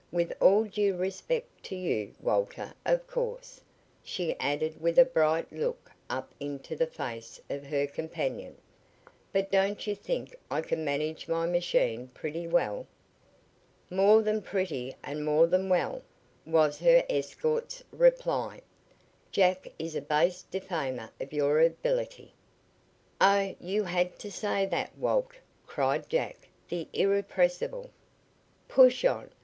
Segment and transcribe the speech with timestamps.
[0.11, 3.61] "With all due respect to you, Walter, of course,"
[4.03, 8.57] she added with a bright look up into the face of her companion.
[9.31, 12.87] "But don't you think I can manage my machine pretty well?"
[13.91, 16.01] "More than pretty and more than well,"
[16.47, 18.61] was her escort's reply.
[19.31, 22.33] "Jack is a base defamer of your ability."
[23.21, 25.33] "Oh, you had to say that, Walt!"
[25.67, 27.91] cried Jack, the irrepressible.
[28.67, 29.29] "Push on.